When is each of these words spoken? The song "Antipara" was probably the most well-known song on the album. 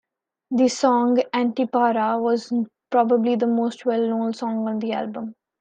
The 0.49 0.67
song 0.67 1.17
"Antipara" 1.31 2.19
was 2.19 2.51
probably 2.89 3.35
the 3.35 3.45
most 3.45 3.85
well-known 3.85 4.33
song 4.33 4.67
on 4.67 4.79
the 4.79 4.93
album. 4.93 5.35